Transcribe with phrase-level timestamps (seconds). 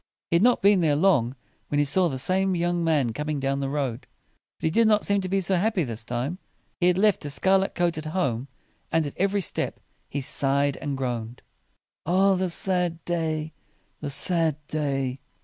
[0.31, 1.35] He had not been there long
[1.67, 4.07] when he saw the same young man coming down the road.
[4.59, 6.39] But he did not seem to be so happy this time.
[6.79, 8.47] He had left his scarlet coat at home,
[8.91, 9.79] and at every step
[10.09, 11.43] he sighed and groaned.
[12.07, 13.53] "Ah the sad day!
[13.99, 15.19] the sad day!"